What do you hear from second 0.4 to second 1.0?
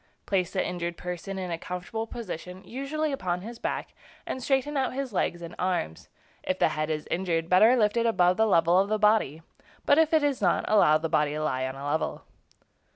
the injured